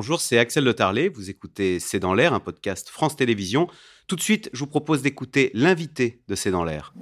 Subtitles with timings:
[0.00, 1.10] bonjour, c'est Axel Le Tarlet.
[1.10, 3.68] Vous écoutez C'est dans l'air, un podcast France Télévisions.
[4.06, 6.94] Tout de suite, je vous propose d'écouter l'invité de C'est dans l'air.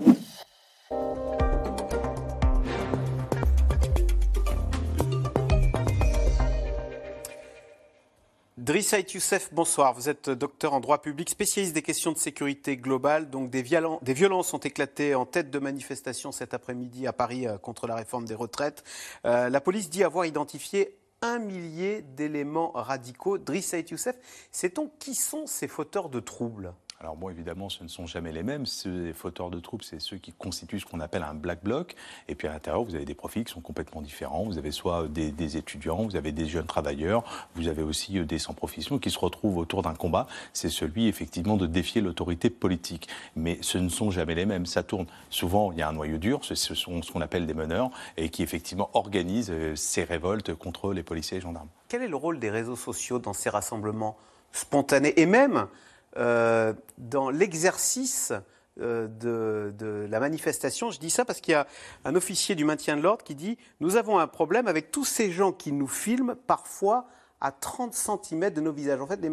[8.69, 9.95] Driss Youssef, bonsoir.
[9.95, 13.31] Vous êtes docteur en droit public, spécialiste des questions de sécurité globale.
[13.31, 17.57] Donc des, des violences ont éclaté en tête de manifestation cet après-midi à Paris euh,
[17.57, 18.85] contre la réforme des retraites.
[19.25, 23.39] Euh, la police dit avoir identifié un millier d'éléments radicaux.
[23.39, 24.17] Driss Youssef,
[24.53, 26.75] sait-on qui sont ces fauteurs de troubles?
[27.01, 28.67] Alors bon, évidemment, ce ne sont jamais les mêmes.
[28.67, 31.95] Ces fauteurs de troupes, c'est ceux qui constituent ce qu'on appelle un black bloc.
[32.27, 34.43] Et puis à l'intérieur, vous avez des profils qui sont complètement différents.
[34.43, 37.23] Vous avez soit des, étudiants, vous avez des jeunes travailleurs,
[37.55, 40.27] vous avez aussi euh, des sans-profession qui se retrouvent autour d'un combat.
[40.53, 43.09] C'est celui, effectivement, de défier l'autorité politique.
[43.37, 44.67] Mais ce ne sont jamais les mêmes.
[44.67, 45.07] Ça tourne.
[45.31, 48.29] Souvent, il y a un noyau dur, ce sont ce qu'on appelle des meneurs, et
[48.29, 51.69] qui, effectivement, organisent euh, ces révoltes contre les policiers et gendarmes.
[51.87, 54.17] Quel est le rôle des réseaux sociaux dans ces rassemblements
[54.51, 55.69] spontanés et même
[56.17, 58.33] euh, dans l'exercice
[58.81, 60.91] euh, de, de, la manifestation.
[60.91, 61.67] Je dis ça parce qu'il y a
[62.05, 65.33] un officier du maintien de l'ordre qui dit Nous avons un problème avec tous ces
[65.33, 67.07] gens qui nous filment, parfois
[67.41, 69.01] à 30 cm de nos visages.
[69.01, 69.31] En fait, les,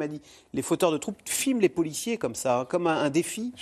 [0.54, 3.54] les fauteurs de troupes filment les policiers comme ça, hein, comme un, défi.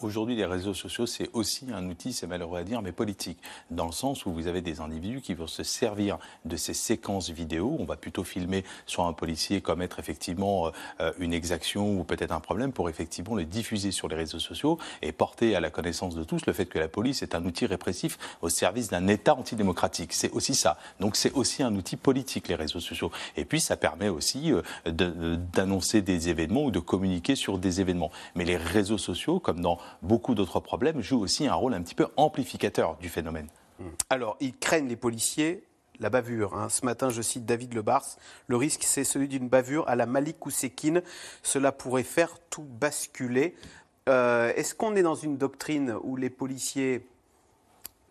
[0.00, 3.38] Aujourd'hui, les réseaux sociaux, c'est aussi un outil, c'est malheureux à dire, mais politique,
[3.70, 7.30] dans le sens où vous avez des individus qui vont se servir de ces séquences
[7.30, 7.76] vidéo.
[7.78, 10.70] On va plutôt filmer soit un policier commettre effectivement
[11.00, 14.78] euh, une exaction ou peut-être un problème pour effectivement le diffuser sur les réseaux sociaux
[15.02, 17.66] et porter à la connaissance de tous le fait que la police est un outil
[17.66, 20.12] répressif au service d'un État antidémocratique.
[20.12, 20.78] C'est aussi ça.
[21.00, 23.10] Donc c'est aussi un outil politique, les réseaux sociaux.
[23.36, 28.10] Et puis, ça permet aussi euh, d'annoncer des événements ou de communiquer sur des événements.
[28.34, 31.94] Mais les réseaux sociaux, comme dans beaucoup d'autres problèmes, jouent aussi un rôle un petit
[31.94, 33.48] peu amplificateur du phénomène.
[33.78, 33.84] Mmh.
[34.10, 35.64] Alors, ils craignent les policiers,
[36.00, 36.54] la bavure.
[36.54, 36.68] Hein.
[36.68, 38.16] Ce matin, je cite David Lebars,
[38.46, 40.36] le risque c'est celui d'une bavure à la Malik.
[41.42, 43.54] Cela pourrait faire tout basculer.
[44.08, 47.06] Euh, est-ce qu'on est dans une doctrine où les policiers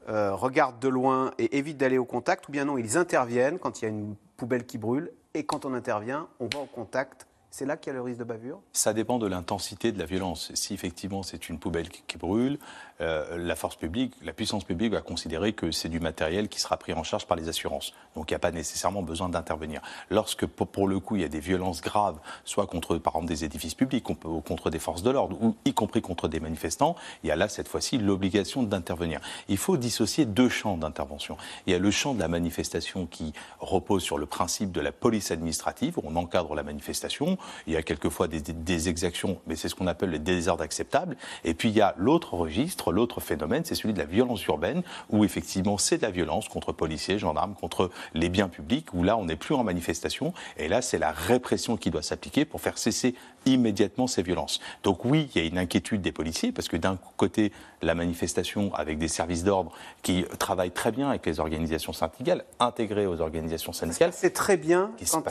[0.09, 3.81] euh, regardent de loin et évitent d'aller au contact, ou bien non, ils interviennent quand
[3.81, 7.27] il y a une poubelle qui brûle, et quand on intervient, on va au contact
[7.55, 10.03] c'est là qu'il y a le risque de bavure Ça dépend de l'intensité de la
[10.03, 10.51] violence.
[10.55, 12.59] Si effectivement c'est une poubelle qui brûle,
[12.99, 16.75] euh, la force publique, la puissance publique va considérer que c'est du matériel qui sera
[16.75, 17.93] pris en charge par les assurances.
[18.17, 19.81] Donc il n'y a pas nécessairement besoin d'intervenir.
[20.09, 23.45] Lorsque pour, le coup il y a des violences graves, soit contre par exemple des
[23.45, 27.27] édifices publics, ou contre des forces de l'ordre, ou y compris contre des manifestants, il
[27.27, 29.21] y a là cette fois-ci l'obligation d'intervenir.
[29.47, 31.37] Il faut dissocier deux champs d'intervention.
[31.67, 34.91] Il y a le champ de la manifestation qui repose sur le principe de la
[34.91, 39.69] police administrative, où on encadre la manifestation, il y a quelquefois des, exactions, mais c'est
[39.69, 41.15] ce qu'on appelle les désordres acceptables.
[41.43, 44.83] Et puis il y a l'autre registre, l'autre phénomène, c'est celui de la violence urbaine,
[45.09, 49.17] où effectivement c'est de la violence contre policiers, gendarmes, contre les biens publics, où là
[49.17, 52.77] on n'est plus en manifestation, et là c'est la répression qui doit s'appliquer pour faire
[52.77, 54.59] cesser immédiatement ces violences.
[54.83, 57.51] Donc oui, il y a une inquiétude des policiers, parce que d'un côté,
[57.81, 63.05] la manifestation avec des services d'ordre qui travaillent très bien avec les organisations syndicales, intégrées
[63.05, 64.11] aux organisations syndicales.
[64.13, 65.23] C'est très bien, quand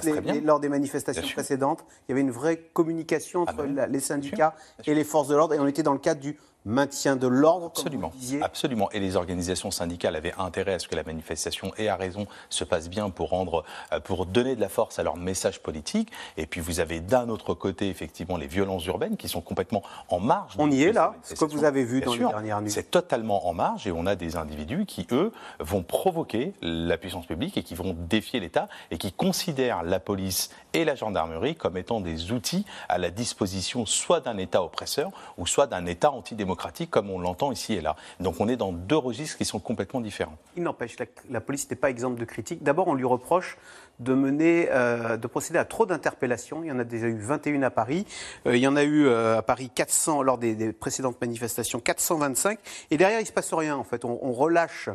[0.45, 4.55] lors des manifestations précédentes, il y avait une vraie communication entre ah les syndicats
[4.87, 7.67] et les forces de l'ordre, et on était dans le cadre du maintien de l'ordre,
[7.67, 8.91] absolument, absolument.
[8.93, 12.65] Et les organisations syndicales avaient intérêt à ce que la manifestation et à raison se
[12.65, 16.11] passe bien pour rendre, euh, pour donner de la force à leur message politique.
[16.37, 20.21] Et puis vous avez d'un autre côté effectivement les violences urbaines qui sont complètement en
[20.21, 20.55] marge.
[20.59, 21.15] On y est là.
[21.23, 22.71] Ce que vous avez vu dans les dernières nuits.
[22.71, 27.27] C'est totalement en marge et on a des individus qui eux vont provoquer la puissance
[27.27, 31.77] publique et qui vont défier l'État et qui considèrent la police et la gendarmerie comme
[31.77, 36.54] étant des outils à la disposition soit d'un État oppresseur ou soit d'un État antidémocratique
[36.91, 37.97] comme on l'entend ici et là.
[38.21, 40.37] Donc on est dans deux registres qui sont complètement différents.
[40.57, 42.63] Il n'empêche, la, la police n'est pas exemple de critique.
[42.63, 43.57] D'abord, on lui reproche
[44.01, 46.63] de mener, euh, de procéder à trop d'interpellations.
[46.63, 48.07] Il y en a déjà eu 21 à Paris.
[48.47, 52.59] Euh, il y en a eu euh, à Paris 400 lors des, précédentes manifestations, 425.
[52.91, 54.05] Et derrière, il se passe rien en fait.
[54.05, 54.89] On, relâche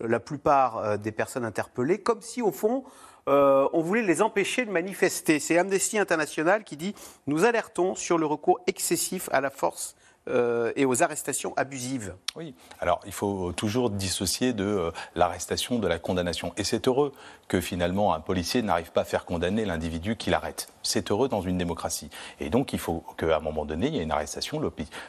[0.00, 2.84] la plupart des personnes interpellées, comme si au fond,
[3.26, 5.38] on voulait les empêcher de manifester.
[5.38, 6.94] C'est Amnesty International qui dit
[7.26, 9.94] Nous alertons sur le recours excessif à la force
[10.28, 12.14] euh, et aux arrestations abusives.
[12.34, 16.52] Oui, alors il faut toujours dissocier de euh, l'arrestation de la condamnation.
[16.56, 17.12] Et c'est heureux
[17.48, 20.68] que finalement un policier n'arrive pas à faire condamner l'individu qui l'arrête.
[20.82, 22.10] C'est heureux dans une démocratie.
[22.40, 24.60] Et donc il faut qu'à un moment donné, il y ait une arrestation,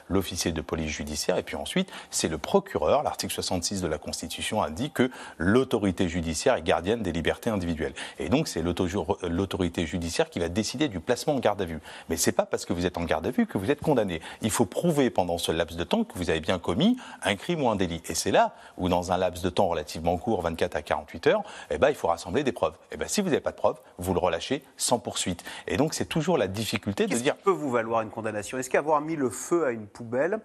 [0.10, 3.04] l'officier de police judiciaire, et puis ensuite, c'est le procureur.
[3.04, 7.94] L'article 66 de la Constitution indique que l'autorité judiciaire est gardienne des libertés individuelles.
[8.20, 11.80] Et donc c'est l'autorité judiciaire qui va décider du placement en garde à vue.
[12.10, 14.22] Mais c'est pas parce que vous êtes en garde à vue que vous êtes condamné.
[14.42, 17.64] Il faut prouver pendant ce laps de temps que vous avez bien commis un crime
[17.64, 18.02] ou un délit.
[18.08, 21.44] Et c'est là où, dans un laps de temps relativement court, 24 à 48 heures,
[21.70, 22.74] eh ben, il faut rassembler des preuves.
[22.92, 25.44] Et eh ben, si vous n'avez pas de preuves, vous le relâchez sans poursuite.
[25.68, 27.36] Et donc, c'est toujours la difficulté de dire.
[27.38, 28.58] Qui peut vous valoir une condamnation?
[28.58, 30.40] Est-ce qu'avoir mis le feu à une poubelle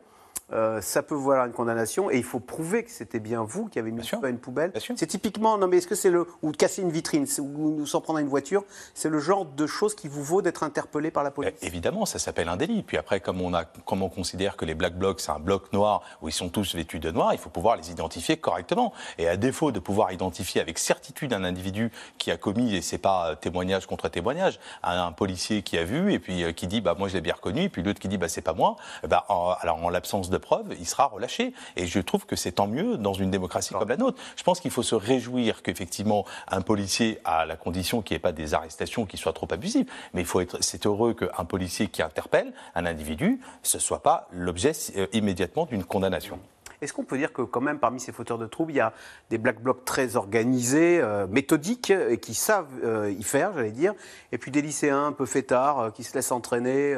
[0.53, 3.79] euh, ça peut valoir une condamnation et il faut prouver que c'était bien vous qui
[3.79, 4.73] avez mis à une poubelle.
[4.97, 7.87] C'est typiquement, non mais est-ce que c'est le, ou de casser une vitrine, ou nous
[7.87, 8.65] s'en prendre à une voiture,
[8.95, 11.53] c'est le genre de choses qui vous vaut d'être interpellé par la police?
[11.63, 12.83] eh, Évidemment, ça s'appelle un délit.
[12.83, 15.73] Puis après, comme on, a, comme on considère que les black blocs, c'est un bloc
[15.73, 18.93] noir où ils sont tous vêtus de noir, il faut pouvoir les identifier correctement.
[19.19, 22.99] Et à défaut de pouvoir identifier avec certitude un individu qui a commis, et c'est
[22.99, 26.81] pas euh, témoignage contre témoignage, un, policier qui a vu et puis euh, qui dit,
[26.81, 28.77] bah moi je l'ai bien reconnu, et puis l'autre qui dit, bah c'est pas moi,
[29.07, 29.25] bah,
[29.61, 31.55] alors en l'absence de preuve, il sera relâché.
[31.77, 34.21] Et je trouve que c'est tant mieux dans une démocratie comme la nôtre.
[34.37, 38.21] Je pense qu'il faut se réjouir qu'effectivement un policier, à la condition qu'il n'y ait
[38.21, 41.89] pas des arrestations qui soient trop abusives, mais il faut être, c'est heureux qu'un policier
[41.89, 46.39] qui interpelle un individu, ce soit pas l'objet euh, immédiatement d'une condamnation.
[46.81, 48.93] Est-ce qu'on peut dire que quand même parmi ces fauteurs de troubles, il y a
[49.31, 53.95] des black blocs très organisés, euh, méthodiques, et qui savent euh, y faire, j'allais dire,
[54.33, 56.97] et puis des lycéens un peu fêtards qui se laissent entraîner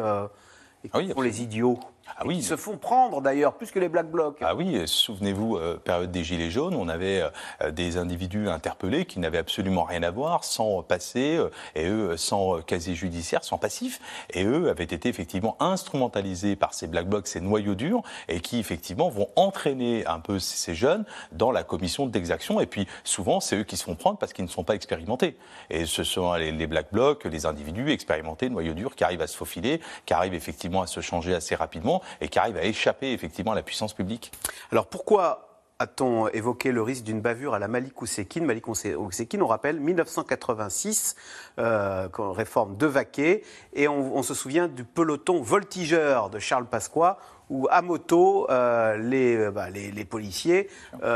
[0.85, 1.79] et qui ah les idiots?
[2.17, 2.37] Ah oui.
[2.37, 4.39] Qui se font prendre d'ailleurs, plus que les Black Blocs.
[4.43, 7.25] Ah oui, souvenez-vous, euh, période des Gilets jaunes, on avait
[7.63, 12.17] euh, des individus interpellés qui n'avaient absolument rien à voir, sans passé, euh, et eux,
[12.17, 17.27] sans casier judiciaire, sans passif, et eux avaient été effectivement instrumentalisés par ces Black Blocs,
[17.27, 22.07] ces noyaux durs, et qui effectivement vont entraîner un peu ces jeunes dans la commission
[22.07, 24.75] d'exaction, et puis souvent c'est eux qui se font prendre parce qu'ils ne sont pas
[24.75, 25.37] expérimentés.
[25.71, 29.27] Et ce sont les, les Black Blocs, les individus expérimentés, noyaux durs, qui arrivent à
[29.27, 33.13] se faufiler, qui arrivent effectivement à se changer assez rapidement et qui arrive à échapper
[33.13, 34.33] effectivement à la puissance publique.
[34.71, 35.54] Alors pourquoi
[35.85, 41.15] a-t-on évoqué le risque d'une bavure à la Malik Oussekine Malik Oussekine, on rappelle, 1986,
[41.59, 43.43] euh, réforme de Vaquet,
[43.75, 47.19] et on, se souvient du peloton voltigeur de Charles Pasqua,
[47.51, 50.69] où à moto, euh, euh, bah, les, policiers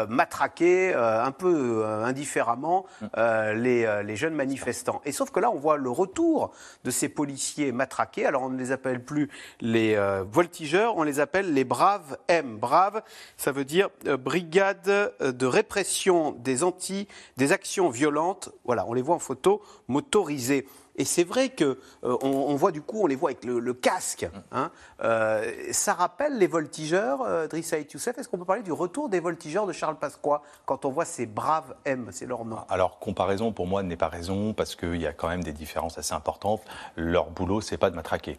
[0.08, 2.84] matraquaient un peu indifféremment
[3.16, 5.00] les, jeunes manifestants.
[5.06, 6.52] Et sauf que là, on voit le retour
[6.84, 8.26] de ces policiers matraqués.
[8.26, 9.30] Alors on ne les appelle plus
[9.60, 9.96] les
[10.30, 12.58] voltigeurs, on les appelle les braves M.
[12.58, 13.02] Brave,
[13.36, 13.88] ça veut dire
[14.18, 18.50] brigade de répression des anti, des actions violentes.
[18.64, 20.66] Voilà, on les voit en photo motorisées.
[20.98, 24.28] Et c'est vrai que euh, on, voit du coup, on les voit avec le, casque.
[24.50, 24.70] Hein.
[25.02, 28.18] Euh, ça rappelle les voltigeurs, euh, Drissa et Youssef.
[28.18, 31.26] Est-ce qu'on peut parler du retour des voltigeurs de Charles Pasqua quand on voit ces
[31.26, 35.06] braves M, c'est leur nom Alors, comparaison pour moi n'est pas raison parce qu'il y
[35.06, 36.62] a quand même des différences assez importantes.
[36.96, 38.38] Leur boulot, c'est pas de matraquer.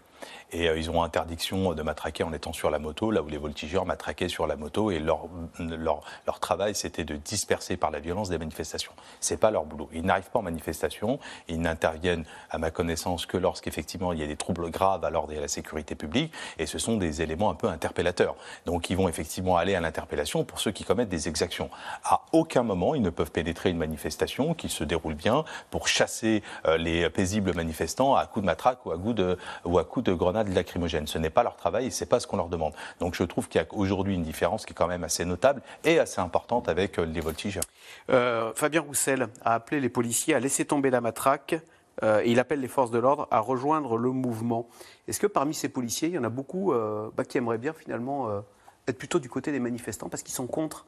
[0.52, 3.86] Et ils ont interdiction de matraquer en étant sur la moto, là où les voltigeurs
[3.86, 4.92] matraquaient sur la moto.
[4.92, 5.30] Et leur,
[5.60, 8.92] leur, leur travail, c'était de disperser par la violence des manifestations.
[9.22, 9.90] C'est pas leur boulot.
[9.94, 14.28] Ils n'arrivent pas en manifestation, ils n'interviennent à ma connaissance, que lorsqu'effectivement il y a
[14.28, 17.50] des troubles graves à l'ordre et à la sécurité publique, et ce sont des éléments
[17.50, 18.36] un peu interpellateurs.
[18.66, 21.70] Donc ils vont effectivement aller à l'interpellation pour ceux qui commettent des exactions.
[22.04, 26.44] À aucun moment ils ne peuvent pénétrer une manifestation qui se déroule bien pour chasser
[26.66, 30.06] euh, les paisibles manifestants à coups de matraque ou à coups de, ou à coups
[30.06, 31.08] de grenades lacrymogènes.
[31.08, 32.74] Ce n'est pas leur travail et c'est pas ce qu'on leur demande.
[33.00, 35.62] Donc je trouve qu'il y a aujourd'hui une différence qui est quand même assez notable
[35.84, 37.64] et assez importante avec euh, les voltigeurs.
[38.10, 41.56] Euh, Fabien Roussel a appelé les policiers à laisser tomber la matraque
[42.04, 44.68] euh, il appelle les forces de l'ordre à rejoindre le mouvement.
[45.08, 47.74] Est-ce que parmi ces policiers, il y en a beaucoup euh, bah, qui aimeraient bien
[47.74, 48.42] finalement euh,
[48.88, 50.86] être plutôt du côté des manifestants parce qu'ils sont contre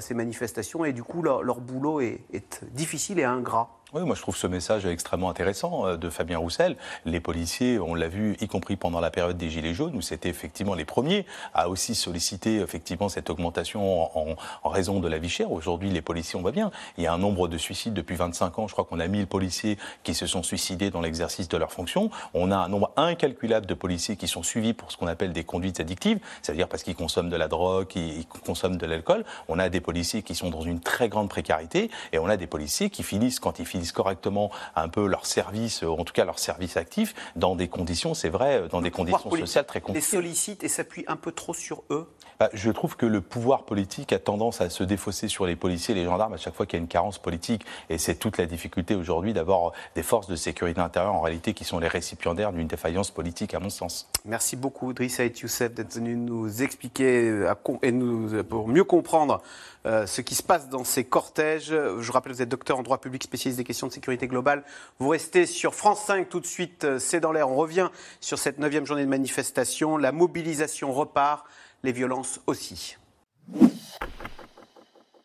[0.00, 3.70] ces manifestations et du coup leur, boulot est difficile et ingrat?
[3.92, 6.76] Oui, moi je trouve ce message extrêmement intéressant euh, de Fabien Roussel.
[7.04, 10.28] Les policiers, on l'a vu, y compris pendant la période des Gilets jaunes, où c'était
[10.28, 11.24] effectivement les premiers
[11.54, 15.52] à aussi solliciter effectivement cette augmentation en, en raison de la vie chère.
[15.52, 18.58] Aujourd'hui, les policiers, on voit bien, il y a un nombre de suicides depuis 25
[18.58, 18.66] ans.
[18.66, 22.10] Je crois qu'on a 1000 policiers qui se sont suicidés dans l'exercice de leur fonction.
[22.34, 25.44] On a un nombre incalculable de policiers qui sont suivis pour ce qu'on appelle des
[25.44, 29.24] conduites addictives, c'est-à-dire parce qu'ils consomment de la drogue, ils consomment de l'alcool.
[29.46, 32.48] On a des policiers qui sont dans une très grande précarité et on a des
[32.48, 36.38] policiers qui finissent quand ils finissent correctement un peu leur service, en tout cas leur
[36.38, 40.00] service actif, dans des conditions, c'est vrai, dans des conditions sociales très compliquées.
[40.00, 43.64] Les sollicite et s'appuie un peu trop sur eux bah, Je trouve que le pouvoir
[43.64, 46.66] politique a tendance à se défausser sur les policiers et les gendarmes à chaque fois
[46.66, 47.64] qu'il y a une carence politique.
[47.90, 51.64] Et c'est toute la difficulté aujourd'hui d'avoir des forces de sécurité intérieure en réalité qui
[51.64, 54.08] sont les récipiendaires d'une défaillance politique, à mon sens.
[54.24, 59.42] Merci beaucoup, Driss et Youssef, d'être venu nous expliquer euh, et nous, pour mieux comprendre
[59.86, 61.74] euh, ce qui se passe dans ces cortèges.
[62.00, 64.64] Je rappelle, vous êtes docteur en droit public spécialiste des questions de sécurité globale.
[64.98, 67.50] Vous restez sur France 5 tout de suite, euh, c'est dans l'air.
[67.50, 69.98] On revient sur cette neuvième journée de manifestation.
[69.98, 71.46] La mobilisation repart,
[71.82, 72.96] les violences aussi.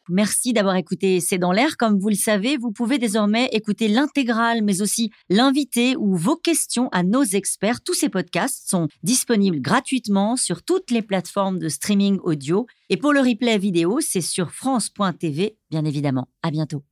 [0.09, 1.77] Merci d'avoir écouté C'est dans l'air.
[1.77, 6.89] Comme vous le savez, vous pouvez désormais écouter l'intégrale, mais aussi l'invité ou vos questions
[6.91, 7.81] à nos experts.
[7.81, 12.65] Tous ces podcasts sont disponibles gratuitement sur toutes les plateformes de streaming audio.
[12.89, 16.27] Et pour le replay vidéo, c'est sur France.tv, bien évidemment.
[16.43, 16.83] À bientôt.